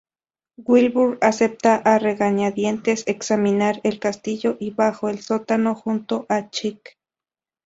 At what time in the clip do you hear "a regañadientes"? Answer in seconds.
1.75-3.03